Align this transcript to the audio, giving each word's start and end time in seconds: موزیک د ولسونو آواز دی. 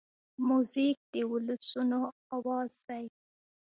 موزیک 0.47 0.97
د 1.11 1.13
ولسونو 1.31 2.01
آواز 2.35 2.73
دی. 2.87 3.05